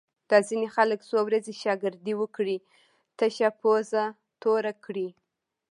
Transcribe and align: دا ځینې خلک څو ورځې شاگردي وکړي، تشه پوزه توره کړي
دا 0.29 0.37
ځینې 0.47 0.67
خلک 0.75 0.99
څو 1.09 1.17
ورځې 1.27 1.53
شاگردي 1.63 2.13
وکړي، 2.17 2.57
تشه 3.17 3.49
پوزه 3.61 4.03
توره 4.41 4.73
کړي 4.85 5.09